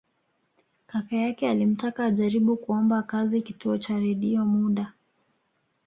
Kaka 0.87 1.15
yake 1.15 1.49
alimtaka 1.49 2.05
ajaribu 2.05 2.57
kuomba 2.57 3.03
kazi 3.03 3.41
Kituo 3.41 3.77
cha 3.77 3.99
Redio 3.99 4.45
muda 4.45 4.93